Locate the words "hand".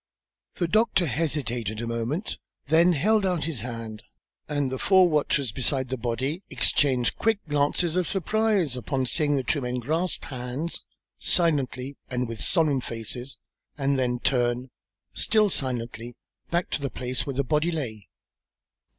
3.59-4.01